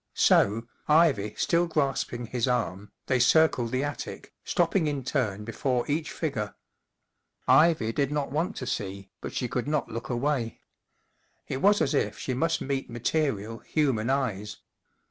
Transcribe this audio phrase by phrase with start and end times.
[0.15, 6.09] So, Ivy still grasping his arm, they circled the attic, stopping in turn before each
[6.11, 6.55] figure.
[7.47, 10.61] Ivy did not want to see, but she could not look away.
[11.47, 14.57] It was as if she must meet material, human eyes.